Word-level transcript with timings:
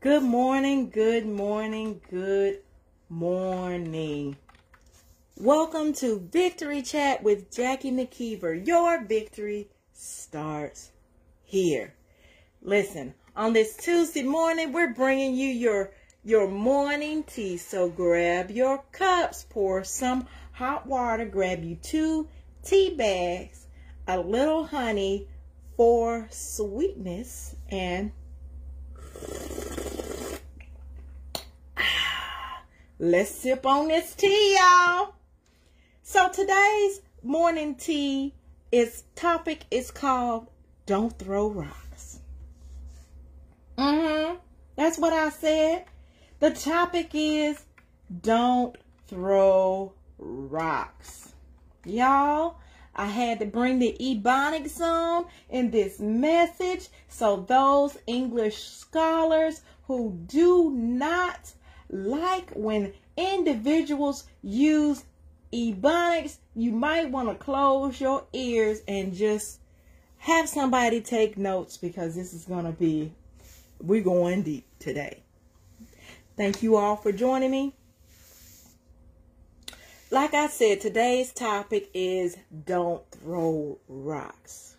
Good 0.00 0.22
morning, 0.22 0.90
good 0.90 1.26
morning, 1.26 2.00
good 2.08 2.60
morning. 3.08 4.36
Welcome 5.36 5.92
to 5.94 6.20
Victory 6.20 6.82
Chat 6.82 7.24
with 7.24 7.50
Jackie 7.50 7.90
McKeever. 7.90 8.64
Your 8.64 9.02
victory 9.02 9.70
starts 9.92 10.92
here. 11.42 11.94
Listen, 12.62 13.14
on 13.34 13.54
this 13.54 13.76
Tuesday 13.76 14.22
morning, 14.22 14.72
we're 14.72 14.94
bringing 14.94 15.34
you 15.34 15.48
your 15.48 15.90
your 16.22 16.46
morning 16.46 17.24
tea. 17.24 17.56
So 17.56 17.88
grab 17.88 18.52
your 18.52 18.84
cups, 18.92 19.46
pour 19.50 19.82
some 19.82 20.28
hot 20.52 20.86
water, 20.86 21.24
grab 21.24 21.64
you 21.64 21.74
two 21.74 22.28
tea 22.62 22.94
bags, 22.94 23.66
a 24.06 24.20
little 24.20 24.64
honey 24.64 25.26
for 25.76 26.28
sweetness, 26.30 27.56
and 27.68 28.12
let's 32.98 33.30
sip 33.30 33.64
on 33.64 33.88
this 33.88 34.14
tea, 34.14 34.56
y'all. 34.58 35.14
So 36.02 36.28
today's 36.30 37.00
morning 37.22 37.76
tea 37.76 38.34
is 38.72 39.04
topic 39.14 39.64
is 39.70 39.90
called 39.90 40.48
Don't 40.86 41.16
Throw 41.16 41.48
Rocks. 41.48 42.20
Mm-hmm. 43.76 44.36
That's 44.74 44.98
what 44.98 45.12
I 45.12 45.30
said. 45.30 45.84
The 46.40 46.50
topic 46.50 47.10
is 47.12 47.64
Don't 48.22 48.76
Throw 49.06 49.92
Rocks. 50.18 51.34
Y'all, 51.84 52.56
I 52.96 53.06
had 53.06 53.38
to 53.38 53.46
bring 53.46 53.78
the 53.78 53.96
Ebonics 54.00 54.80
on 54.80 55.26
in 55.48 55.70
this 55.70 56.00
message 56.00 56.88
so 57.08 57.36
those 57.36 57.96
English 58.08 58.58
scholars 58.58 59.62
who 59.86 60.18
do 60.26 60.70
not 60.70 61.52
like 61.90 62.50
when 62.52 62.92
individuals 63.16 64.24
use 64.42 65.04
Ebonics, 65.52 66.36
you 66.54 66.72
might 66.72 67.10
want 67.10 67.28
to 67.28 67.34
close 67.34 68.00
your 68.00 68.24
ears 68.32 68.82
and 68.86 69.14
just 69.14 69.60
have 70.18 70.48
somebody 70.48 71.00
take 71.00 71.38
notes 71.38 71.76
because 71.76 72.14
this 72.14 72.34
is 72.34 72.44
going 72.44 72.64
to 72.64 72.72
be, 72.72 73.12
we're 73.80 74.02
going 74.02 74.42
deep 74.42 74.66
today. 74.78 75.22
Thank 76.36 76.62
you 76.62 76.76
all 76.76 76.96
for 76.96 77.12
joining 77.12 77.50
me. 77.50 77.74
Like 80.10 80.34
I 80.34 80.48
said, 80.48 80.80
today's 80.80 81.32
topic 81.32 81.90
is 81.92 82.36
don't 82.64 83.02
throw 83.10 83.78
rocks. 83.88 84.76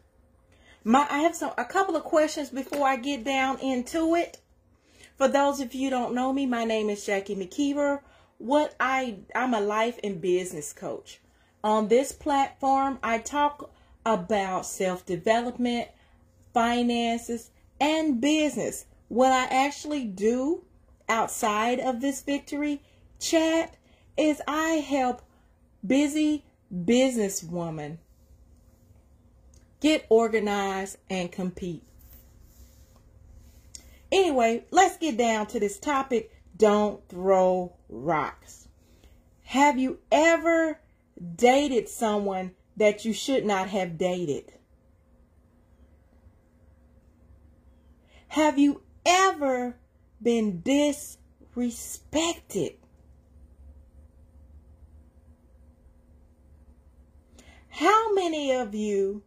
My, 0.84 1.06
I 1.10 1.20
have 1.20 1.36
some 1.36 1.52
a 1.58 1.66
couple 1.66 1.96
of 1.96 2.04
questions 2.04 2.50
before 2.50 2.88
I 2.88 2.96
get 2.96 3.24
down 3.24 3.60
into 3.60 4.16
it. 4.16 4.40
For 5.20 5.28
those 5.28 5.60
of 5.60 5.76
you 5.76 5.90
don't 5.90 6.16
know 6.16 6.32
me, 6.32 6.46
my 6.46 6.64
name 6.64 6.90
is 6.90 7.06
Jackie 7.06 7.36
McKeever. 7.36 8.00
What 8.38 8.74
I 8.80 9.18
I'm 9.36 9.54
a 9.54 9.60
life 9.60 10.00
and 10.02 10.22
business 10.22 10.72
coach. 10.72 11.20
On 11.62 11.90
this 11.90 12.14
platform, 12.14 13.00
I 13.04 13.18
talk 13.18 13.70
about 14.06 14.66
self-development, 14.66 15.90
finances, 16.54 17.52
and 17.82 18.22
business. 18.22 18.86
What 19.10 19.34
I 19.34 19.44
actually 19.54 20.06
do 20.06 20.64
outside 21.10 21.82
of 21.82 22.00
this 22.00 22.22
victory 22.22 22.82
chat 23.20 23.76
is 24.16 24.42
I 24.48 24.76
help 24.76 25.22
busy 25.86 26.46
businesswoman 26.74 27.98
get 29.82 30.06
organized 30.08 30.96
and 31.10 31.30
compete. 31.30 31.84
Anyway, 34.12 34.66
let's 34.72 34.98
get 34.98 35.18
down 35.18 35.46
to 35.48 35.60
this 35.60 35.80
topic. 35.80 36.32
Don't 36.58 37.08
throw 37.08 37.74
rocks. 37.88 38.68
Have 39.44 39.78
you 39.78 40.00
ever 40.12 40.80
dated 41.36 41.88
someone 41.90 42.52
that 42.78 43.06
you 43.06 43.14
should 43.14 43.46
not 43.46 43.70
have 43.70 43.98
dated? 43.98 44.54
Have 48.30 48.58
you 48.60 48.82
ever 49.06 49.76
been 50.22 50.62
disrespected? 50.62 52.76
How 57.70 58.14
many 58.14 58.52
of 58.52 58.76
you 58.76 59.24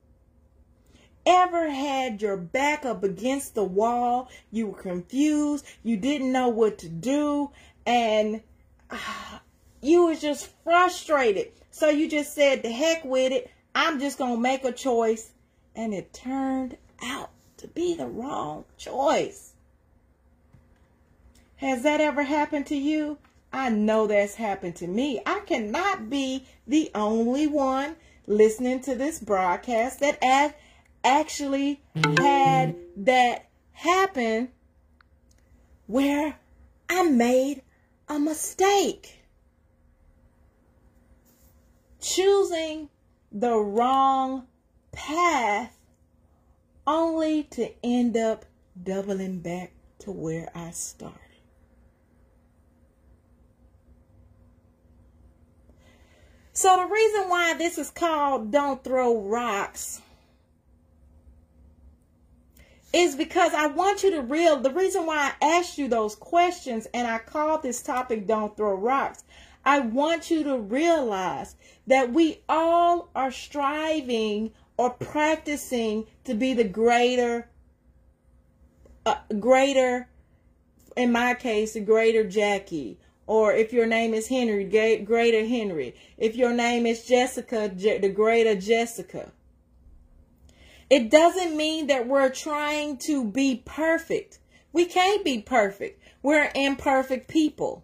ever 1.27 1.71
had 1.71 2.23
your 2.23 2.37
back 2.37 2.85
up 2.85 3.03
against 3.03 3.55
the 3.55 3.65
wall? 3.65 4.29
You 4.51 4.69
were 4.69 4.79
confused, 4.79 5.65
you 5.83 5.97
didn't 5.97 6.33
know 6.33 6.49
what 6.49 6.79
to 6.79 6.89
do, 6.89 7.51
and 7.87 8.43
you 9.81 10.07
was 10.07 10.21
just 10.21 10.51
frustrated. 10.65 11.53
So 11.71 11.89
you 11.89 12.09
just 12.09 12.35
said, 12.35 12.63
the 12.63 12.71
heck 12.71 13.05
with 13.05 13.33
it. 13.33 13.51
I'm 13.75 13.99
just 13.99 14.19
going 14.19 14.35
to 14.35 14.41
make 14.41 14.65
a 14.65 14.73
choice. 14.73 15.31
And 15.75 15.95
it 15.95 16.13
turned 16.13 16.77
out 17.03 17.31
to 17.57 17.67
be 17.67 17.95
the 17.95 18.07
wrong 18.07 18.65
choice. 18.77 19.53
Has 21.57 21.83
that 21.83 22.01
ever 22.01 22.25
happened 22.25 22.67
to 22.67 22.77
you? 22.77 23.19
I 23.53 23.69
know 23.69 24.07
that's 24.07 24.35
happened 24.35 24.77
to 24.77 24.87
me. 24.87 25.21
I 25.25 25.41
cannot 25.41 26.11
be 26.11 26.45
the 26.67 26.91
only 26.95 27.47
one 27.47 27.97
listening 28.27 28.81
to 28.81 28.95
this 28.95 29.19
broadcast 29.19 30.01
that 30.01 30.19
actually 31.05 31.81
had 32.19 32.77
that 32.97 33.49
happen 33.73 34.49
where 35.87 36.37
I 36.89 37.03
made 37.09 37.63
a 38.09 38.19
mistake. 38.19 39.23
Choosing 42.01 42.89
the 43.31 43.57
wrong 43.57 44.47
path 44.93 45.77
only 46.87 47.45
to 47.45 47.71
end 47.85 48.17
up 48.17 48.45
doubling 48.81 49.41
back 49.41 49.73
to 50.01 50.11
where 50.11 50.51
I 50.55 50.71
started. 50.71 51.19
So 56.53 56.77
the 56.77 56.87
reason 56.87 57.29
why 57.29 57.55
this 57.55 57.79
is 57.79 57.91
called 57.91 58.51
Don't 58.51 58.85
Throw 58.85 59.23
Rocks 59.23 60.03
is 62.93 63.17
because 63.17 63.55
I 63.55 63.67
want 63.67 64.03
you 64.03 64.11
to 64.13 64.23
real 64.23 64.57
the 64.57 64.71
reason 64.71 65.07
why 65.07 65.33
I 65.41 65.59
asked 65.59 65.79
you 65.79 65.89
those 65.89 66.15
questions 66.15 66.87
and 66.93 67.07
I 67.07 67.19
called 67.19 67.63
this 67.63 67.83
topic 67.83 68.27
Don't 68.27 68.57
Throw 68.57 68.75
Rocks. 68.75 69.25
I 69.65 69.81
want 69.81 70.31
you 70.31 70.43
to 70.45 70.59
realize 70.59 71.55
that 71.87 72.13
we 72.13 72.41
all 72.49 73.09
are 73.15 73.31
striving 73.31 74.53
or 74.77 74.91
practicing 74.91 76.07
to 76.25 76.35
be 76.35 76.55
the 76.55 76.65
greater 76.65 77.49
uh, 79.05 79.17
greater 79.41 80.09
in 80.97 81.11
my 81.11 81.35
case 81.35 81.73
the 81.73 81.81
greater 81.81 82.25
Jackie 82.25 82.99
or 83.27 83.53
if 83.53 83.73
your 83.73 83.87
name 83.87 84.15
is 84.15 84.29
Henry, 84.29 84.65
greater 84.65 85.47
Henry. 85.47 85.95
If 86.19 86.37
your 86.37 86.53
name 86.53 86.87
is 86.87 87.05
Jessica, 87.05 87.73
the 87.75 88.09
greater 88.11 88.55
Jessica. 88.55 89.33
It 90.93 91.11
doesn't 91.11 91.57
mean 91.57 91.87
that 91.87 92.07
we're 92.07 92.29
trying 92.29 92.99
to 92.99 93.25
be 93.25 93.63
perfect. 93.65 94.39
We 94.75 94.85
can't 94.85 95.25
be 95.25 95.41
perfect. 95.41 96.03
We're 96.23 96.51
imperfect 96.55 97.29
people. 97.29 97.83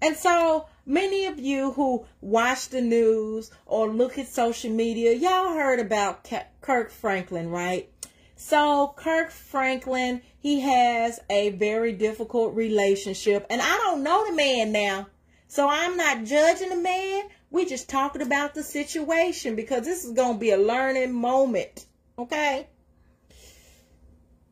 And 0.00 0.16
so 0.16 0.68
many 0.86 1.26
of 1.26 1.38
you 1.38 1.72
who 1.72 2.06
watch 2.22 2.70
the 2.70 2.80
news 2.80 3.50
or 3.66 3.90
look 3.90 4.16
at 4.16 4.28
social 4.28 4.70
media, 4.70 5.12
y'all 5.12 5.52
heard 5.52 5.80
about 5.80 6.26
Kirk 6.62 6.90
Franklin, 6.90 7.50
right? 7.50 7.90
So 8.36 8.94
Kirk 8.96 9.30
Franklin, 9.30 10.22
he 10.38 10.60
has 10.60 11.20
a 11.28 11.50
very 11.50 11.92
difficult 11.92 12.54
relationship. 12.54 13.44
And 13.50 13.60
I 13.60 13.76
don't 13.76 14.02
know 14.02 14.26
the 14.26 14.32
man 14.32 14.72
now. 14.72 15.08
So 15.46 15.68
I'm 15.68 15.98
not 15.98 16.24
judging 16.24 16.70
the 16.70 16.76
man. 16.76 17.24
We 17.50 17.66
just 17.66 17.88
talking 17.88 18.22
about 18.22 18.54
the 18.54 18.62
situation 18.62 19.56
because 19.56 19.84
this 19.84 20.04
is 20.04 20.12
going 20.12 20.34
to 20.34 20.38
be 20.38 20.50
a 20.50 20.56
learning 20.56 21.12
moment. 21.12 21.86
Okay. 22.18 22.68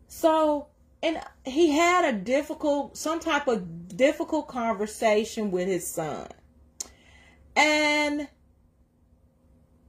So, 0.08 0.68
and 1.02 1.20
he 1.44 1.70
had 1.70 2.04
a 2.04 2.18
difficult, 2.18 2.96
some 2.96 3.20
type 3.20 3.46
of 3.46 3.96
difficult 3.96 4.48
conversation 4.48 5.50
with 5.50 5.68
his 5.68 5.86
son. 5.86 6.28
And 7.54 8.28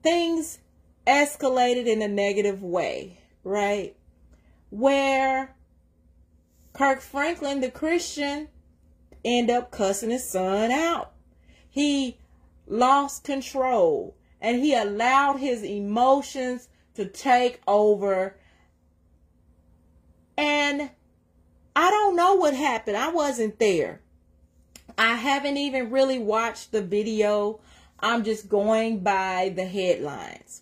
things 0.03 0.59
escalated 1.07 1.87
in 1.87 2.01
a 2.01 2.07
negative 2.07 2.61
way 2.61 3.19
right? 3.43 3.95
Where 4.69 5.55
Kirk 6.73 7.01
Franklin, 7.01 7.61
the 7.61 7.71
Christian, 7.71 8.49
end 9.23 9.49
up 9.49 9.71
cussing 9.71 10.11
his 10.11 10.29
son 10.29 10.71
out. 10.71 11.11
He 11.69 12.17
lost 12.69 13.23
control 13.23 14.15
and 14.39 14.61
he 14.61 14.73
allowed 14.73 15.37
his 15.37 15.63
emotions 15.63 16.69
to 16.95 17.05
take 17.05 17.59
over. 17.67 18.37
And 20.37 20.89
I 21.75 21.89
don't 21.89 22.15
know 22.15 22.35
what 22.35 22.53
happened. 22.53 22.95
I 22.95 23.09
wasn't 23.09 23.59
there. 23.59 24.01
I 24.97 25.15
haven't 25.15 25.57
even 25.57 25.91
really 25.91 26.19
watched 26.19 26.71
the 26.71 26.81
video. 26.81 27.59
I'm 27.99 28.23
just 28.23 28.49
going 28.49 28.99
by 28.99 29.51
the 29.55 29.65
headlines. 29.65 30.61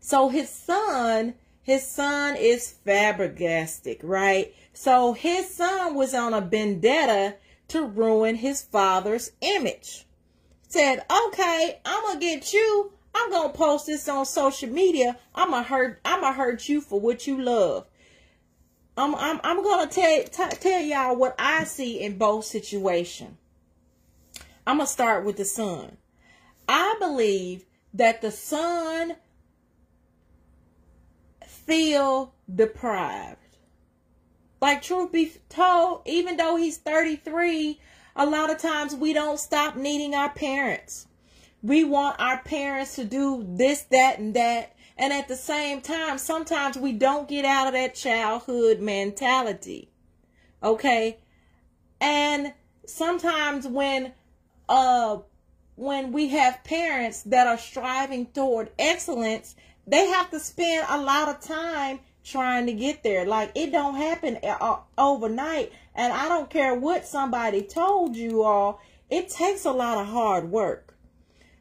So 0.00 0.28
his 0.28 0.48
son, 0.48 1.34
his 1.62 1.86
son 1.86 2.36
is 2.36 2.70
flabbergasted, 2.84 4.02
right? 4.02 4.54
So 4.72 5.14
his 5.14 5.54
son 5.54 5.94
was 5.94 6.14
on 6.14 6.32
a 6.32 6.40
vendetta 6.40 7.36
to 7.68 7.84
ruin 7.84 8.36
his 8.36 8.62
father's 8.62 9.32
image. 9.40 10.05
Said, 10.68 11.04
okay, 11.28 11.80
I'm 11.84 12.04
gonna 12.04 12.20
get 12.20 12.52
you. 12.52 12.92
I'm 13.14 13.30
gonna 13.30 13.52
post 13.52 13.86
this 13.86 14.08
on 14.08 14.26
social 14.26 14.68
media. 14.68 15.16
I'm 15.34 15.50
gonna 15.50 15.62
hurt. 15.62 16.00
I'm 16.04 16.20
gonna 16.20 16.34
hurt 16.34 16.68
you 16.68 16.80
for 16.80 17.00
what 17.00 17.26
you 17.26 17.40
love. 17.40 17.86
I'm 18.96 19.14
I'm 19.14 19.40
I'm 19.44 19.62
gonna 19.62 19.90
tell 19.90 20.24
tell 20.24 20.82
y'all 20.82 21.16
what 21.16 21.34
I 21.38 21.64
see 21.64 22.00
in 22.00 22.18
both 22.18 22.44
situations. 22.44 23.36
I'm 24.66 24.78
going 24.78 24.86
to 24.86 24.92
start 24.92 25.24
with 25.24 25.36
the 25.36 25.44
son. 25.44 25.96
I 26.68 26.96
believe 26.98 27.64
that 27.94 28.20
the 28.20 28.32
son 28.32 29.14
feel 31.46 32.34
deprived. 32.52 33.38
Like 34.60 34.82
truth 34.82 35.12
be 35.12 35.32
told, 35.48 36.02
even 36.04 36.36
though 36.36 36.56
he's 36.56 36.78
33, 36.78 37.78
a 38.16 38.26
lot 38.26 38.50
of 38.50 38.58
times 38.58 38.94
we 38.94 39.12
don't 39.12 39.38
stop 39.38 39.76
needing 39.76 40.14
our 40.14 40.30
parents. 40.30 41.06
We 41.62 41.84
want 41.84 42.18
our 42.18 42.38
parents 42.38 42.96
to 42.96 43.04
do 43.04 43.44
this, 43.46 43.82
that, 43.90 44.18
and 44.18 44.34
that. 44.34 44.74
And 44.96 45.12
at 45.12 45.28
the 45.28 45.36
same 45.36 45.82
time, 45.82 46.16
sometimes 46.16 46.78
we 46.78 46.92
don't 46.92 47.28
get 47.28 47.44
out 47.44 47.66
of 47.66 47.74
that 47.74 47.94
childhood 47.94 48.80
mentality. 48.80 49.90
Okay? 50.62 51.18
And 52.00 52.54
sometimes 52.86 53.66
when 53.66 54.12
uh, 54.68 55.18
when 55.76 56.10
we 56.10 56.28
have 56.28 56.64
parents 56.64 57.22
that 57.22 57.46
are 57.46 57.58
striving 57.58 58.26
toward 58.26 58.70
excellence, 58.78 59.54
they 59.86 60.06
have 60.06 60.30
to 60.30 60.40
spend 60.40 60.86
a 60.88 61.00
lot 61.00 61.28
of 61.28 61.40
time 61.40 62.00
trying 62.26 62.66
to 62.66 62.72
get 62.72 63.02
there. 63.02 63.24
Like 63.24 63.52
it 63.54 63.72
don't 63.72 63.94
happen 63.94 64.38
uh, 64.42 64.78
overnight. 64.98 65.72
And 65.94 66.12
I 66.12 66.28
don't 66.28 66.50
care 66.50 66.74
what 66.74 67.06
somebody 67.06 67.62
told 67.62 68.16
you 68.16 68.42
all, 68.42 68.80
it 69.08 69.28
takes 69.28 69.64
a 69.64 69.72
lot 69.72 69.98
of 69.98 70.08
hard 70.08 70.50
work. 70.50 70.94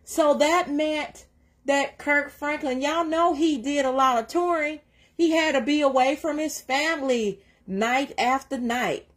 So 0.04 0.34
that 0.36 0.70
meant 0.70 1.26
that 1.66 1.98
Kirk 1.98 2.32
Franklin, 2.32 2.82
y'all 2.82 3.06
know 3.06 3.34
he 3.34 3.58
did 3.58 3.86
a 3.86 3.92
lot 3.92 4.20
of 4.20 4.28
touring. 4.28 4.80
He 5.16 5.32
had 5.32 5.54
to 5.54 5.62
be 5.62 5.82
away 5.82 6.16
from 6.16 6.38
his 6.38 6.60
family 6.60 7.42
night 7.66 8.14
after 8.18 8.58
night. 8.58 9.08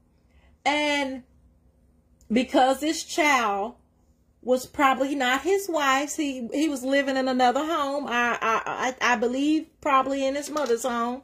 And 0.64 1.24
because 2.30 2.80
this 2.80 3.02
child 3.04 3.74
was 4.42 4.66
probably 4.66 5.14
not 5.14 5.42
his 5.42 5.68
wife's. 5.68 6.16
He 6.16 6.48
he 6.52 6.68
was 6.68 6.82
living 6.82 7.16
in 7.16 7.28
another 7.28 7.64
home. 7.64 8.06
I 8.06 8.38
I 8.40 8.94
I, 9.00 9.16
believe 9.16 9.66
probably 9.80 10.24
in 10.26 10.36
his 10.36 10.50
mother's 10.50 10.84
home. 10.84 11.22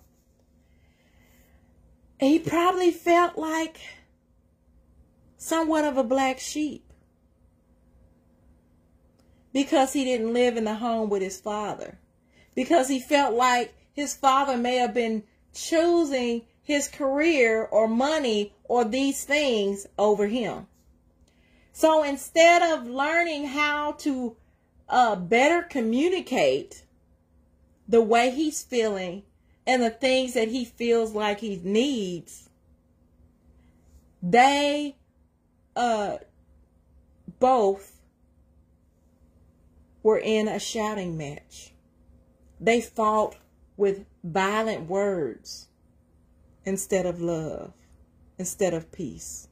He 2.19 2.39
probably 2.39 2.91
felt 2.91 3.37
like 3.37 3.81
somewhat 5.37 5.85
of 5.85 5.97
a 5.97 6.05
black 6.05 6.39
sheep 6.39 6.85
because 9.53 9.93
he 9.93 10.05
didn't 10.05 10.33
live 10.33 10.57
in 10.57 10.65
the 10.65 10.75
home 10.75 11.09
with 11.09 11.23
his 11.23 11.41
father. 11.41 11.99
Because 12.55 12.89
he 12.89 13.01
felt 13.01 13.35
like 13.35 13.75
his 13.93 14.15
father 14.15 14.57
may 14.57 14.77
have 14.77 14.95
been 14.95 15.25
choosing 15.53 16.43
his 16.63 16.89
career 16.89 17.65
or 17.65 17.87
money 17.87 18.53
or 18.65 18.85
these 18.85 19.25
things 19.25 19.87
over 19.99 20.27
him. 20.27 20.67
So 21.73 22.03
instead 22.03 22.63
of 22.63 22.87
learning 22.87 23.47
how 23.47 23.93
to 23.99 24.37
uh, 24.89 25.17
better 25.17 25.63
communicate 25.63 26.85
the 27.89 28.01
way 28.01 28.31
he's 28.31 28.63
feeling 28.63 29.23
and 29.67 29.83
the 29.83 29.91
things 29.91 30.35
that 30.35 30.49
he 30.49 30.65
feels 30.65 31.13
like 31.13 31.41
he 31.41 31.61
needs, 31.63 32.49
they 34.23 34.97
uh, 35.77 36.19
both 37.39 38.01
were 40.03 40.19
in 40.19 40.49
a 40.49 40.59
shouting 40.59 41.17
match. 41.17 41.73
They 42.61 42.81
fought 42.81 43.37
with 43.77 44.05
violent 44.23 44.89
words 44.89 45.69
instead 46.65 47.07
of 47.07 47.21
love, 47.21 47.73
instead 48.39 48.75
of 48.75 48.93
peace. 48.93 49.49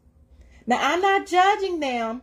Now, 0.67 0.79
I'm 0.81 1.01
not 1.01 1.27
judging 1.27 1.81
them 1.81 2.23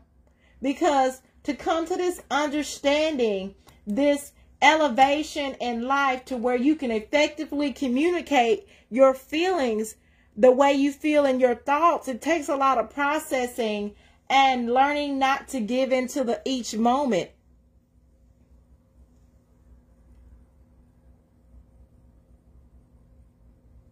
because 0.61 1.21
to 1.43 1.53
come 1.53 1.85
to 1.87 1.95
this 1.95 2.21
understanding, 2.31 3.55
this 3.85 4.31
elevation 4.61 5.55
in 5.55 5.83
life 5.87 6.25
to 6.25 6.37
where 6.37 6.55
you 6.55 6.75
can 6.75 6.91
effectively 6.91 7.71
communicate 7.71 8.67
your 8.89 9.13
feelings 9.13 9.95
the 10.35 10.51
way 10.51 10.73
you 10.73 10.91
feel 10.91 11.25
in 11.25 11.39
your 11.39 11.55
thoughts, 11.55 12.07
it 12.07 12.21
takes 12.21 12.47
a 12.47 12.55
lot 12.55 12.77
of 12.77 12.89
processing 12.89 13.93
and 14.29 14.73
learning 14.73 15.19
not 15.19 15.49
to 15.49 15.59
give 15.59 15.91
into 15.91 16.23
the 16.23 16.41
each 16.45 16.75
moment. 16.75 17.29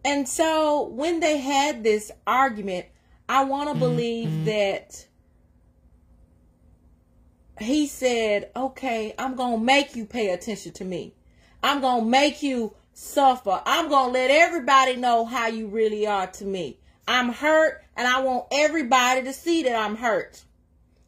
And 0.04 0.26
so 0.26 0.84
when 0.84 1.20
they 1.20 1.36
had 1.36 1.82
this 1.82 2.10
argument, 2.26 2.86
I 3.28 3.44
want 3.44 3.68
to 3.68 3.72
mm-hmm. 3.72 3.80
believe 3.80 4.44
that 4.46 5.06
he 7.60 7.86
said, 7.86 8.50
okay, 8.54 9.14
I'm 9.18 9.34
going 9.36 9.58
to 9.58 9.64
make 9.64 9.96
you 9.96 10.04
pay 10.04 10.30
attention 10.30 10.72
to 10.72 10.84
me. 10.84 11.14
I'm 11.62 11.80
going 11.80 12.04
to 12.04 12.10
make 12.10 12.42
you 12.42 12.74
suffer. 12.92 13.60
I'm 13.64 13.88
going 13.88 14.12
to 14.12 14.12
let 14.12 14.30
everybody 14.30 14.96
know 14.96 15.24
how 15.24 15.46
you 15.46 15.66
really 15.66 16.06
are 16.06 16.26
to 16.26 16.44
me. 16.44 16.78
I'm 17.06 17.30
hurt 17.30 17.84
and 17.96 18.06
I 18.06 18.20
want 18.20 18.46
everybody 18.52 19.22
to 19.22 19.32
see 19.32 19.62
that 19.62 19.74
I'm 19.74 19.96
hurt. 19.96 20.42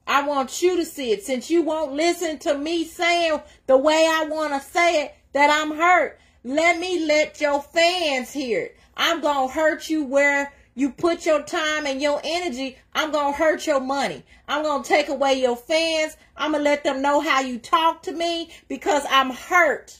I 0.06 0.26
want 0.26 0.62
you 0.62 0.76
to 0.76 0.84
see 0.84 1.12
it 1.12 1.22
since 1.22 1.50
you 1.50 1.62
won't 1.62 1.92
listen 1.92 2.38
to 2.40 2.56
me 2.56 2.84
saying 2.84 3.40
the 3.66 3.76
way 3.76 4.08
I 4.10 4.24
want 4.24 4.54
to 4.54 4.68
say 4.68 5.04
it 5.04 5.14
that 5.32 5.50
I'm 5.50 5.76
hurt. 5.76 6.18
Let 6.42 6.78
me 6.80 7.04
let 7.04 7.40
your 7.40 7.60
fans 7.60 8.32
hear 8.32 8.62
it. 8.62 8.76
I'm 8.96 9.20
going 9.20 9.48
to 9.48 9.54
hurt 9.54 9.88
you 9.88 10.04
where 10.04 10.52
you 10.74 10.92
put 10.92 11.26
your 11.26 11.42
time 11.42 11.86
and 11.86 12.00
your 12.00 12.20
energy, 12.22 12.78
I'm 12.94 13.10
going 13.10 13.32
to 13.32 13.38
hurt 13.38 13.66
your 13.66 13.80
money. 13.80 14.24
I'm 14.48 14.62
going 14.62 14.82
to 14.82 14.88
take 14.88 15.08
away 15.08 15.34
your 15.34 15.56
fans. 15.56 16.16
I'm 16.36 16.52
going 16.52 16.64
to 16.64 16.70
let 16.70 16.84
them 16.84 17.02
know 17.02 17.20
how 17.20 17.40
you 17.40 17.58
talk 17.58 18.02
to 18.04 18.12
me 18.12 18.50
because 18.68 19.04
I'm 19.10 19.30
hurt. 19.30 19.98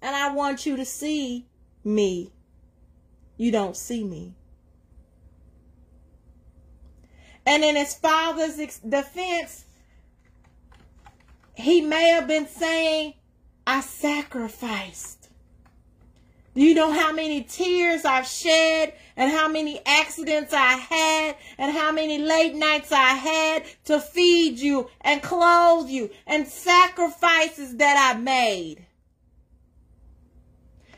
And 0.00 0.14
I 0.14 0.32
want 0.32 0.66
you 0.66 0.76
to 0.76 0.84
see 0.84 1.46
me. 1.84 2.32
You 3.36 3.50
don't 3.50 3.76
see 3.76 4.04
me. 4.04 4.34
And 7.46 7.64
in 7.64 7.74
his 7.76 7.94
father's 7.94 8.56
defense, 8.56 9.64
he 11.54 11.80
may 11.80 12.10
have 12.10 12.28
been 12.28 12.46
saying, 12.46 13.14
I 13.66 13.80
sacrificed. 13.80 15.21
You 16.54 16.74
know 16.74 16.92
how 16.92 17.12
many 17.12 17.42
tears 17.42 18.04
I've 18.04 18.26
shed 18.26 18.92
and 19.16 19.30
how 19.30 19.48
many 19.48 19.80
accidents 19.86 20.52
I 20.52 20.74
had 20.74 21.36
and 21.56 21.74
how 21.74 21.92
many 21.92 22.18
late 22.18 22.54
nights 22.54 22.92
I 22.92 23.14
had 23.14 23.64
to 23.84 23.98
feed 23.98 24.58
you 24.58 24.90
and 25.00 25.22
clothe 25.22 25.88
you 25.88 26.10
and 26.26 26.46
sacrifices 26.46 27.76
that 27.76 28.14
I 28.14 28.18
made? 28.18 28.84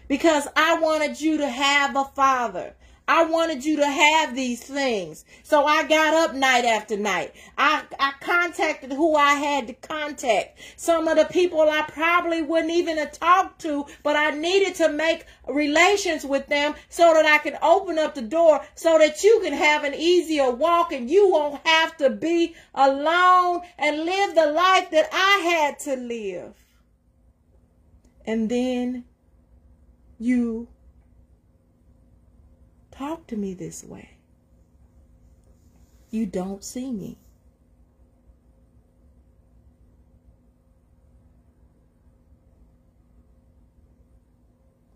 Because 0.09 0.49
I 0.57 0.81
wanted 0.81 1.21
you 1.21 1.39
to 1.39 1.49
have 1.49 1.95
a 1.95 2.05
father. 2.05 2.75
I 3.07 3.25
wanted 3.25 3.67
you 3.67 3.77
to 3.77 3.87
have 3.87 4.35
these 4.35 4.63
things. 4.63 5.27
So 5.43 5.67
I 5.67 5.87
got 5.87 6.15
up 6.15 6.35
night 6.35 6.65
after 6.65 6.97
night. 6.97 7.35
I, 7.59 7.83
I 8.01 8.13
contacted 8.21 8.93
who 8.93 9.15
I 9.15 9.35
had 9.35 9.67
to 9.67 9.75
contact. 9.75 10.59
Some 10.77 11.07
of 11.07 11.19
the 11.19 11.27
people 11.27 11.61
I 11.61 11.83
probably 11.83 12.41
wouldn't 12.41 12.73
even 12.73 12.97
have 12.97 13.13
talked 13.13 13.61
to, 13.63 13.85
but 14.03 14.17
I 14.17 14.31
needed 14.31 14.77
to 14.77 14.89
make 14.89 15.27
relations 15.47 16.25
with 16.25 16.47
them 16.47 16.75
so 16.89 17.13
that 17.13 17.27
I 17.27 17.39
can 17.39 17.59
open 17.61 17.99
up 17.99 18.15
the 18.15 18.23
door 18.23 18.65
so 18.75 18.99
that 18.99 19.23
you 19.23 19.41
can 19.45 19.53
have 19.53 19.85
an 19.85 19.95
easier 19.95 20.51
walk 20.51 20.93
and 20.93 21.11
you 21.11 21.31
won't 21.31 21.67
have 21.67 21.97
to 21.99 22.09
be 22.09 22.55
alone 22.75 23.61
and 23.79 24.05
live 24.07 24.35
the 24.35 24.47
life 24.47 24.91
that 24.93 25.11
I 25.13 25.39
had 25.45 25.79
to 25.81 25.97
live. 25.97 26.55
And 28.27 28.49
then 28.49 29.05
you 30.19 30.69
talk 32.97 33.27
to 33.29 33.37
me 33.37 33.55
this 33.55 33.83
way. 33.85 34.11
You 36.11 36.27
don't 36.27 36.63
see 36.63 36.93
me. 36.93 37.19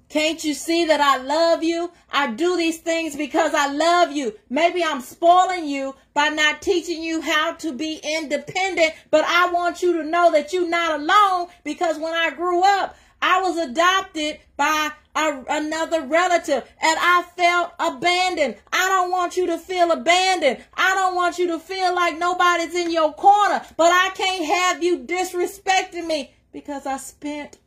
Can't 0.08 0.42
you 0.42 0.54
see 0.54 0.86
that 0.86 1.00
I 1.00 1.18
love 1.18 1.62
you? 1.62 1.92
I 2.10 2.28
do 2.28 2.56
these 2.56 2.78
things 2.78 3.14
because 3.14 3.52
I 3.52 3.70
love 3.70 4.10
you. 4.10 4.34
Maybe 4.48 4.82
I'm 4.82 5.02
spoiling 5.02 5.66
you 5.66 5.94
by 6.14 6.30
not 6.30 6.62
teaching 6.62 7.02
you 7.02 7.20
how 7.20 7.52
to 7.54 7.72
be 7.72 8.00
independent, 8.02 8.94
but 9.10 9.24
I 9.26 9.50
want 9.50 9.82
you 9.82 9.92
to 9.94 10.04
know 10.04 10.32
that 10.32 10.52
you're 10.52 10.68
not 10.68 11.00
alone 11.00 11.48
because 11.62 11.98
when 11.98 12.14
I 12.14 12.30
grew 12.30 12.62
up, 12.64 12.96
I 13.20 13.42
was 13.42 13.58
adopted 13.58 14.38
by 14.56 14.92
a, 15.18 15.44
another 15.50 16.02
relative 16.02 16.64
and 16.80 16.98
I 17.00 17.24
felt 17.36 17.72
abandoned. 17.78 18.56
I 18.72 18.88
don't 18.88 19.10
want 19.10 19.36
you 19.36 19.46
to 19.46 19.58
feel 19.58 19.90
abandoned. 19.90 20.64
I 20.74 20.94
don't 20.94 21.16
want 21.16 21.38
you 21.38 21.48
to 21.48 21.58
feel 21.58 21.94
like 21.94 22.18
nobody's 22.18 22.74
in 22.74 22.92
your 22.92 23.12
corner, 23.12 23.64
but 23.76 23.90
I 23.92 24.10
can't 24.14 24.44
have 24.44 24.82
you 24.82 25.00
disrespecting 25.00 26.06
me 26.06 26.34
because 26.52 26.86
I 26.86 26.96
spent 26.98 27.58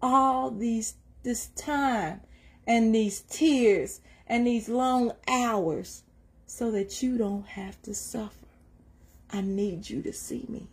all 0.00 0.50
these 0.50 0.94
this 1.22 1.46
time 1.48 2.20
and 2.66 2.94
these 2.94 3.20
tears 3.20 4.00
and 4.26 4.46
these 4.46 4.68
long 4.68 5.12
hours 5.28 6.02
so 6.46 6.70
that 6.70 7.02
you 7.02 7.18
don't 7.18 7.46
have 7.46 7.80
to 7.82 7.94
suffer. 7.94 8.46
I 9.30 9.40
need 9.40 9.88
you 9.88 10.02
to 10.02 10.12
see 10.12 10.44
me. 10.48 10.68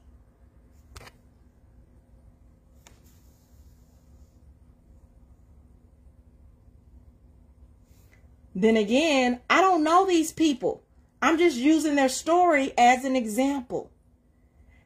Then 8.59 8.75
again, 8.75 9.39
I 9.49 9.61
don't 9.61 9.85
know 9.85 10.05
these 10.05 10.33
people. 10.33 10.83
I'm 11.21 11.37
just 11.37 11.55
using 11.55 11.95
their 11.95 12.09
story 12.09 12.73
as 12.77 13.05
an 13.05 13.15
example. 13.15 13.89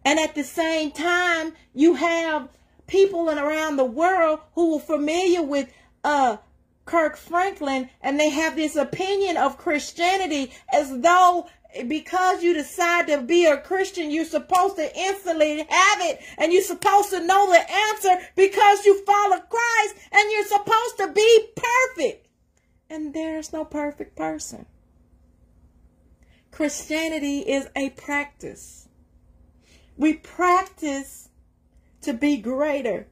And 0.06 0.20
at 0.20 0.36
the 0.36 0.44
same 0.44 0.92
time, 0.92 1.53
you 1.74 1.96
have 1.96 2.50
people 2.86 3.32
around 3.32 3.77
the 3.77 3.84
world 3.84 4.42
who 4.53 4.75
are 4.75 4.80
familiar 4.80 5.42
with 5.42 5.74
uh, 6.03 6.38
Kirk 6.86 7.18
Franklin 7.18 7.89
and 8.00 8.20
they 8.20 8.30
have 8.30 8.56
this 8.56 8.75
opinion 8.75 9.38
of 9.38 9.58
Christianity 9.58 10.51
as 10.72 10.96
though 11.00 11.48
because 11.88 12.44
you 12.44 12.53
decide 12.53 13.08
to 13.08 13.24
be 13.24 13.48
a 13.48 13.58
Christian, 13.58 14.12
you're 14.12 14.25
supposed 14.25 14.75
to 14.75 14.96
instantly 14.96 15.65
have 15.68 16.01
it 16.01 16.22
and 16.38 16.53
you're 16.53 16.62
supposed 16.62 17.10
to 17.10 17.25
know 17.25 17.51
the 17.51 17.72
answer 17.72 18.24
because 18.36 18.86
you 18.86 19.03
follow 19.03 19.39
Christ 19.39 19.96
and 20.12 20.32
you're 20.32 20.46
supposed 20.46 20.98
to 20.98 21.12
be 21.12 21.48
perfect. 21.56 22.24
And 22.89 23.13
there's 23.13 23.51
no 23.51 23.65
perfect 23.65 24.15
person. 24.15 24.65
Christianity 26.51 27.39
is 27.39 27.67
a 27.75 27.89
practice. 27.91 28.87
We 29.97 30.13
practice 30.13 31.29
to 32.01 32.13
be 32.13 32.37
greater 32.37 33.07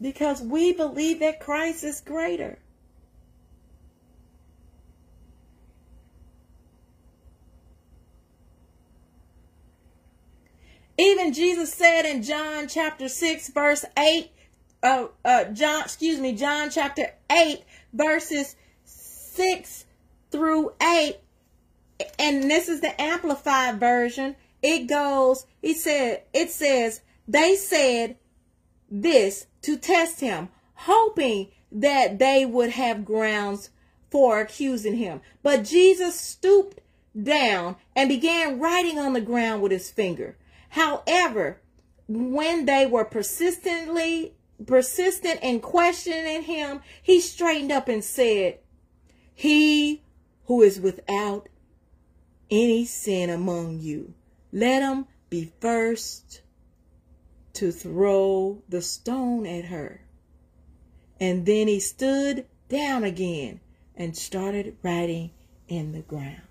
because 0.00 0.42
we 0.42 0.72
believe 0.72 1.20
that 1.20 1.40
Christ 1.40 1.82
is 1.82 2.00
greater. 2.00 2.58
Even 10.98 11.32
Jesus 11.32 11.74
said 11.74 12.06
in 12.06 12.22
John 12.22 12.68
chapter 12.68 13.08
6 13.08 13.48
verse 13.50 13.84
8 13.98 14.30
uh, 14.82 15.06
uh, 15.24 15.44
John 15.44 15.82
excuse 15.82 16.20
me 16.20 16.32
John 16.32 16.70
chapter 16.70 17.12
8 17.30 17.62
verses 17.92 18.56
6 18.84 19.84
through 20.30 20.72
8 20.82 21.16
and 22.18 22.50
this 22.50 22.68
is 22.68 22.80
the 22.80 23.00
amplified 23.00 23.80
version 23.80 24.36
it 24.62 24.86
goes 24.86 25.46
he 25.62 25.74
said 25.74 26.22
it 26.32 26.50
says 26.50 27.00
they 27.28 27.56
said 27.56 28.16
this 28.90 29.46
to 29.62 29.76
test 29.76 30.20
him, 30.20 30.48
hoping 30.74 31.48
that 31.72 32.18
they 32.18 32.46
would 32.46 32.70
have 32.70 33.04
grounds 33.04 33.70
for 34.10 34.40
accusing 34.40 34.96
him. 34.96 35.20
But 35.42 35.64
Jesus 35.64 36.18
stooped 36.18 36.80
down 37.20 37.76
and 37.94 38.08
began 38.08 38.60
writing 38.60 38.98
on 38.98 39.12
the 39.12 39.20
ground 39.20 39.62
with 39.62 39.72
his 39.72 39.90
finger. 39.90 40.36
However, 40.70 41.60
when 42.06 42.66
they 42.66 42.86
were 42.86 43.04
persistently 43.04 44.34
persistent 44.64 45.40
in 45.42 45.60
questioning 45.60 46.42
him, 46.42 46.80
he 47.02 47.20
straightened 47.20 47.72
up 47.72 47.88
and 47.88 48.02
said, 48.02 48.58
He 49.34 50.02
who 50.44 50.62
is 50.62 50.80
without 50.80 51.48
any 52.50 52.84
sin 52.84 53.28
among 53.28 53.80
you, 53.80 54.14
let 54.52 54.82
him 54.82 55.06
be 55.28 55.52
first 55.60 56.42
to 57.54 57.72
throw 57.72 58.62
the 58.68 58.80
stone 58.80 59.46
at 59.46 59.66
her. 59.66 60.02
And 61.18 61.46
then 61.46 61.68
he 61.68 61.80
stood 61.80 62.46
down 62.68 63.04
again 63.04 63.60
and 63.96 64.16
started 64.16 64.76
writing 64.82 65.30
in 65.68 65.92
the 65.92 66.02
ground. 66.02 66.42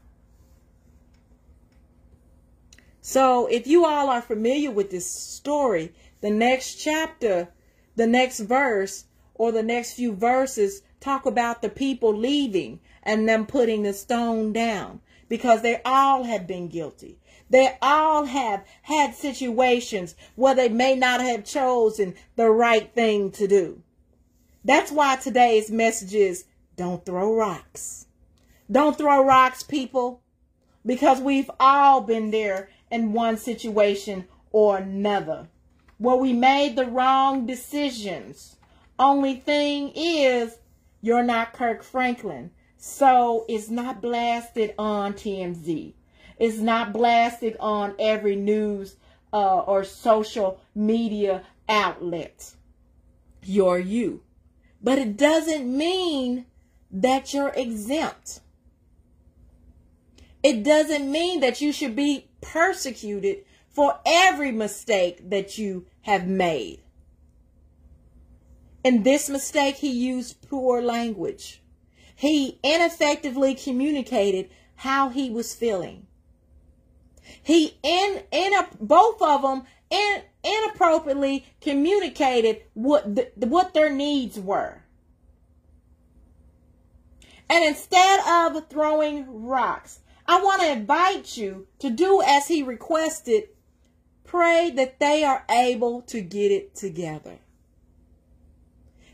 So, 3.01 3.45
if 3.45 3.67
you 3.67 3.85
all 3.85 4.09
are 4.09 4.21
familiar 4.21 4.71
with 4.71 4.89
this 4.89 5.09
story, 5.09 5.93
the 6.21 6.31
next 6.31 6.75
chapter, 6.75 7.50
the 7.95 8.07
next 8.07 8.39
verse, 8.39 9.05
or 9.33 9.51
the 9.51 9.63
next 9.63 9.93
few 9.93 10.13
verses 10.13 10.81
talk 10.99 11.25
about 11.25 11.61
the 11.61 11.69
people 11.69 12.15
leaving 12.15 12.79
and 13.03 13.27
them 13.27 13.45
putting 13.45 13.83
the 13.83 13.93
stone 13.93 14.51
down 14.53 14.99
because 15.29 15.61
they 15.61 15.81
all 15.83 16.23
have 16.23 16.47
been 16.47 16.67
guilty. 16.67 17.19
They 17.49 17.77
all 17.81 18.25
have 18.25 18.65
had 18.83 19.13
situations 19.13 20.15
where 20.35 20.55
they 20.55 20.69
may 20.69 20.95
not 20.95 21.21
have 21.21 21.45
chosen 21.45 22.15
the 22.35 22.49
right 22.49 22.91
thing 22.93 23.31
to 23.31 23.47
do. 23.47 23.81
That's 24.63 24.91
why 24.91 25.17
today's 25.17 25.69
message 25.69 26.15
is 26.15 26.45
don't 26.75 27.05
throw 27.05 27.35
rocks. 27.35 28.07
Don't 28.71 28.97
throw 28.97 29.23
rocks, 29.23 29.61
people, 29.61 30.21
because 30.83 31.21
we've 31.21 31.51
all 31.59 32.01
been 32.01 32.31
there 32.31 32.69
in 32.89 33.13
one 33.13 33.37
situation 33.37 34.27
or 34.51 34.77
another 34.77 35.47
where 35.97 36.15
we 36.15 36.33
made 36.33 36.75
the 36.75 36.85
wrong 36.85 37.45
decisions. 37.45 38.57
Only 38.99 39.35
thing 39.35 39.91
is, 39.95 40.57
you're 41.01 41.23
not 41.23 41.53
Kirk 41.53 41.83
Franklin. 41.83 42.51
So 42.77 43.45
it's 43.47 43.69
not 43.69 44.01
blasted 44.01 44.73
on 44.77 45.13
TMZ. 45.13 45.93
It's 46.37 46.57
not 46.57 46.93
blasted 46.93 47.55
on 47.59 47.95
every 47.97 48.35
news 48.35 48.97
uh, 49.33 49.59
or 49.59 49.83
social 49.83 50.59
media 50.73 51.43
outlet. 51.67 52.53
You're 53.43 53.79
you. 53.79 54.21
But 54.81 54.99
it 54.99 55.17
doesn't 55.17 55.65
mean 55.65 56.45
that 56.91 57.33
you're 57.33 57.53
exempt. 57.55 58.41
It 60.43 60.63
doesn't 60.63 61.11
mean 61.11 61.39
that 61.39 61.61
you 61.61 61.71
should 61.71 61.95
be 61.95 62.27
persecuted 62.39 63.45
for 63.75 64.00
every 64.05 64.53
mistake 64.53 65.29
that 65.29 65.58
you 65.58 65.86
have 66.01 66.25
made. 66.25 66.82
In 68.86 69.03
this 69.03 69.29
mistake, 69.29 69.75
he 69.75 69.91
used 69.91 70.48
poor 70.48 70.82
language. 70.82 71.62
He 72.15 72.60
ineffectively 72.63 73.53
communicated 73.53 74.50
how 74.75 75.10
he 75.10 75.29
was 75.29 75.53
feeling. 75.53 76.08
He 77.44 77.77
in 77.84 78.24
in 78.32 78.53
a, 78.53 78.67
both 78.79 79.22
of 79.22 79.41
them 79.41 79.63
in, 79.89 80.22
inappropriately 80.44 81.46
communicated 81.60 82.62
what 82.74 83.15
the, 83.15 83.32
what 83.46 83.74
their 83.74 83.91
needs 83.91 84.39
were. 84.39 84.84
And 87.50 87.65
instead 87.65 88.22
of 88.27 88.70
throwing 88.70 89.46
rocks, 89.46 90.00
I 90.27 90.41
want 90.41 90.62
to 90.62 90.72
invite 90.72 91.38
you 91.38 91.67
to 91.79 91.89
do 91.89 92.22
as 92.25 92.48
he 92.48 92.63
requested. 92.63 93.50
Pray 94.25 94.72
that 94.72 95.00
they 95.00 95.24
are 95.24 95.46
able 95.50 96.01
to 96.03 96.22
get 96.22 96.51
it 96.51 96.75
together. 96.75 97.38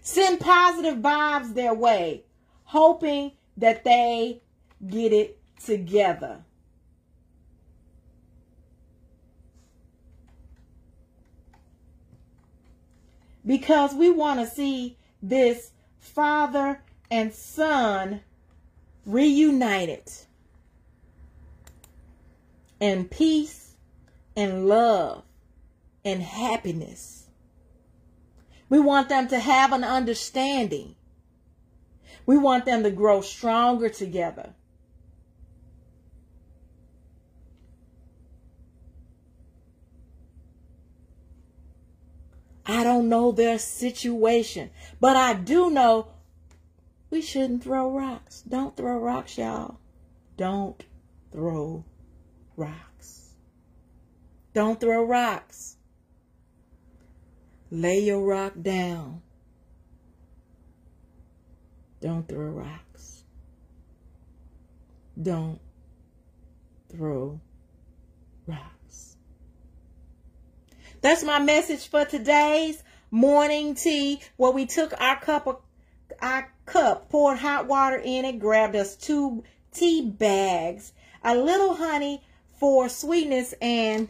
Send 0.02 0.40
positive 0.40 0.98
vibes 0.98 1.54
their 1.54 1.74
way, 1.74 2.24
hoping 2.64 3.34
that 3.58 3.84
they 3.84 4.42
get 4.88 5.14
it 5.14 5.38
together. 5.64 6.44
because 13.46 13.94
we 13.94 14.10
want 14.10 14.40
to 14.40 14.46
see 14.46 14.98
this 15.22 15.72
father 16.00 16.82
and 17.10 17.34
son 17.34 18.22
reunited 19.06 20.04
in 22.80 23.06
peace 23.06 23.71
and 24.36 24.68
love 24.68 25.24
and 26.04 26.22
happiness. 26.22 27.28
We 28.70 28.80
want 28.80 29.10
them 29.10 29.28
to 29.28 29.40
have 29.40 29.74
an 29.74 29.84
understanding. 29.84 30.96
We 32.26 32.38
want 32.38 32.66
them 32.66 32.84
to 32.84 32.92
grow 32.92 33.22
stronger 33.22 33.90
together. 33.90 34.54
I 42.66 42.84
don't 42.86 43.10
know 43.10 43.34
their 43.34 43.60
situation, 43.60 44.70
but 45.02 45.18
I 45.18 45.34
do 45.34 45.70
know 45.70 46.08
we 47.10 47.22
shouldn't 47.22 47.64
throw 47.64 47.92
rocks. 47.92 48.42
Don't 48.42 48.78
throw 48.78 48.98
rocks, 48.98 49.38
y'all. 49.38 49.80
Don't 50.38 50.82
throw 51.32 51.84
rocks. 52.56 53.31
Don't 54.54 54.80
throw 54.80 55.04
rocks. 55.04 55.78
Lay 57.70 58.00
your 58.00 58.22
rock 58.22 58.54
down. 58.62 59.22
Don't 62.02 62.28
throw 62.28 62.50
rocks. 62.50 63.24
Don't 65.22 65.60
throw 66.90 67.40
rocks. 68.46 69.16
That's 71.02 71.24
my 71.24 71.40
message 71.40 71.88
for 71.88 72.04
today's 72.04 72.84
morning 73.10 73.76
tea 73.76 74.20
where 74.36 74.52
we 74.52 74.66
took 74.66 74.94
our 75.00 75.20
cup 75.20 75.48
of 75.48 75.62
our 76.22 76.52
cup, 76.66 77.10
poured 77.10 77.38
hot 77.40 77.68
water 77.68 77.98
in 77.98 78.26
it, 78.26 78.40
grabbed 78.40 78.76
us 78.76 78.96
two 78.96 79.44
tea 79.72 80.02
bags, 80.02 80.94
a 81.24 81.36
little 81.36 81.76
honey 81.76 82.22
for 82.60 82.90
sweetness 82.90 83.54
and 83.62 84.10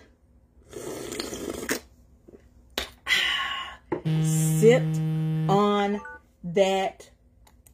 sipped 4.24 4.98
on 5.50 6.02
that 6.44 7.10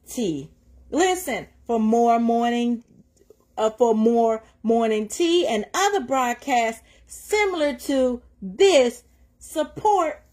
tea. 0.08 0.50
Listen, 0.90 1.48
for 1.66 1.80
more 1.80 2.20
morning 2.20 2.84
uh, 3.58 3.70
for 3.72 3.96
more 3.96 4.44
morning 4.64 5.08
tea 5.08 5.48
and 5.48 5.66
other 5.74 6.02
broadcasts 6.02 6.82
similar 7.08 7.74
to 7.74 8.22
this, 8.42 9.04
support 9.40 10.24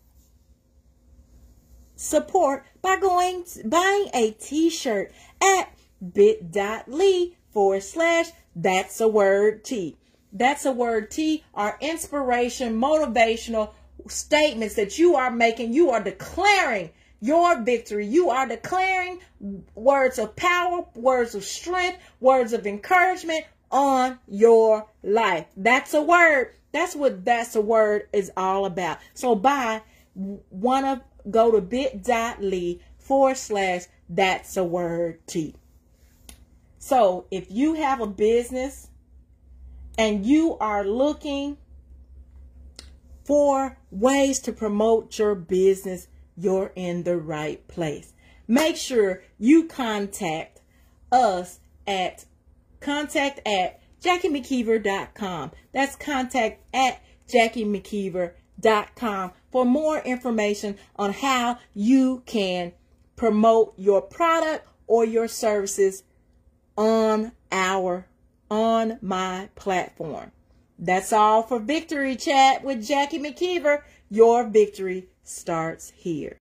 support 1.96 2.66
by 2.82 2.96
going 2.96 3.44
buying 3.64 4.08
a 4.12 4.32
t-shirt 4.32 5.10
at 5.42 5.72
bit.ly 6.12 7.30
forward 7.50 7.82
slash 7.82 8.26
that's 8.54 9.00
a 9.00 9.08
word 9.08 9.64
T. 9.64 9.96
That's 10.32 10.66
a 10.66 10.72
word 10.72 11.10
T 11.10 11.44
are 11.54 11.78
inspiration, 11.80 12.78
motivational 12.78 13.72
statements 14.08 14.74
that 14.74 14.98
you 14.98 15.16
are 15.16 15.30
making. 15.30 15.72
You 15.72 15.90
are 15.90 16.02
declaring 16.02 16.90
your 17.20 17.60
victory. 17.62 18.06
You 18.06 18.30
are 18.30 18.46
declaring 18.46 19.20
words 19.74 20.18
of 20.18 20.36
power, 20.36 20.84
words 20.94 21.34
of 21.34 21.44
strength, 21.44 21.98
words 22.20 22.52
of 22.52 22.66
encouragement 22.66 23.44
on 23.70 24.18
your 24.28 24.86
life. 25.02 25.46
That's 25.56 25.94
a 25.94 26.02
word. 26.02 26.52
That's 26.72 26.94
what 26.94 27.24
that's 27.24 27.56
a 27.56 27.60
word 27.60 28.08
is 28.12 28.30
all 28.36 28.66
about. 28.66 28.98
So 29.14 29.34
buy 29.34 29.82
one 30.14 30.84
of 30.84 31.00
go 31.30 31.50
to 31.50 31.60
bit.ly 31.60 32.80
forward 32.98 33.36
slash 33.36 33.82
that's 34.08 34.56
a 34.56 34.64
word 34.64 35.26
T. 35.26 35.54
So 36.78 37.26
if 37.30 37.50
you 37.50 37.74
have 37.74 38.00
a 38.00 38.06
business 38.06 38.88
and 39.96 40.26
you 40.26 40.58
are 40.58 40.84
looking 40.84 41.56
for 43.24 43.78
ways 43.90 44.38
to 44.40 44.52
promote 44.52 45.18
your 45.18 45.34
business, 45.34 46.08
you're 46.36 46.72
in 46.76 47.04
the 47.04 47.16
right 47.16 47.66
place. 47.68 48.12
Make 48.46 48.76
sure 48.76 49.22
you 49.38 49.66
contact 49.66 50.60
us 51.10 51.60
at 51.86 52.26
contact 52.80 53.40
at 53.46 53.80
jackiemckeever.com. 54.02 55.52
That's 55.72 55.96
contact 55.96 56.60
at 56.74 57.02
jackiemckeever.com 57.28 59.32
for 59.50 59.64
more 59.64 60.00
information 60.00 60.76
on 60.96 61.14
how 61.14 61.58
you 61.72 62.22
can 62.26 62.72
promote 63.16 63.72
your 63.78 64.02
product 64.02 64.68
or 64.86 65.04
your 65.04 65.28
services 65.28 66.02
on 66.76 67.32
our 67.50 68.06
on 68.50 68.98
my 69.00 69.48
platform. 69.54 70.30
That's 70.78 71.12
all 71.12 71.42
for 71.42 71.58
Victory 71.58 72.16
Chat 72.16 72.64
with 72.64 72.86
Jackie 72.86 73.18
McKeever. 73.18 73.82
Your 74.10 74.44
victory 74.44 75.08
starts 75.22 75.92
here. 75.96 76.32